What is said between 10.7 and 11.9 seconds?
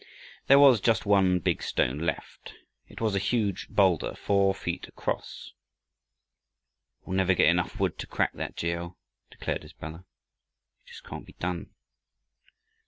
"It just can't be done."